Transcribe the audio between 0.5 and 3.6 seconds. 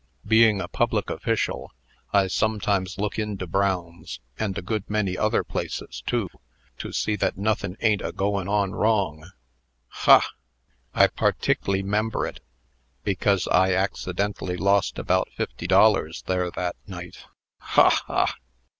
a public officer, I sometimes look into